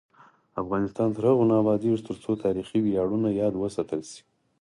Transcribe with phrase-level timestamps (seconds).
[0.61, 4.21] افغانستان تر هغو نه ابادیږي، ترڅو تاریخي ویاړونه یاد وساتل شي.